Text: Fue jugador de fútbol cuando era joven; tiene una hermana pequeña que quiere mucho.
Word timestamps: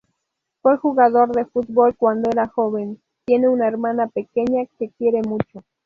Fue 0.63 0.77
jugador 0.77 1.31
de 1.31 1.45
fútbol 1.45 1.95
cuando 1.95 2.31
era 2.31 2.47
joven; 2.47 2.99
tiene 3.25 3.47
una 3.49 3.67
hermana 3.67 4.07
pequeña 4.07 4.65
que 4.79 4.89
quiere 4.97 5.21
mucho. 5.21 5.61